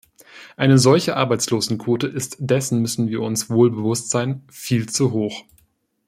[0.57, 5.43] Eine solche Arbeitslosenquote ist -dessen müssen wir uns wohlbewusst sein viel zu hoch.